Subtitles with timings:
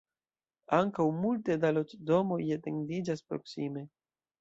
[0.77, 3.89] Ankaŭ multe da loĝdomoj etendiĝas proksime.